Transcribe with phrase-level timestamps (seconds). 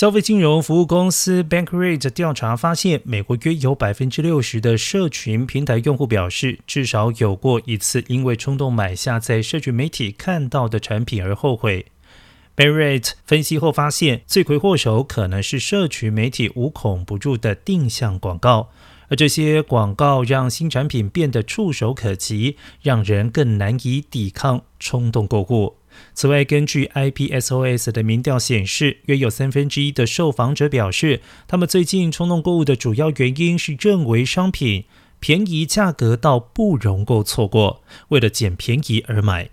[0.00, 11.84] 消费金融服务公司 Bankrate 调查发现，美国约有百分之六十的社群平台用户表示，至少有过一次因为冲动买下在社群媒体看到的产品而后悔。
[12.56, 18.70] Bankrate 分析后发现，罪魁祸首可能是社群媒体无孔不入的定向广告，
[19.10, 25.76] 而这些广告让新产品变得触手可及，让人更难以抵抗冲动购物。
[26.14, 34.84] 此外，根据 IPSOS 的民调显示，约有三分之一的受访者表示，他们最近冲动购物的主要原因是认为商品
[35.18, 39.50] 便宜，价格到不容够错过，为了捡便宜而买。